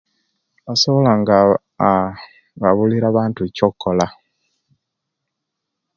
[0.65, 1.35] Basobola nga
[1.89, 2.07] aa
[2.61, 4.07] babulira abantu ekyo'kola